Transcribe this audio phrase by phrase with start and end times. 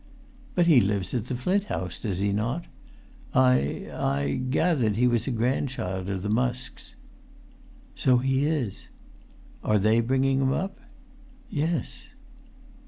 [0.55, 2.65] "But he lives at the Flint House, does he not?
[3.35, 6.95] I—I gathered he was a grandchild of the Musks."
[7.93, 8.87] "So he is."
[9.63, 10.79] "Are they bringing him up?"
[11.51, 12.15] "Yes."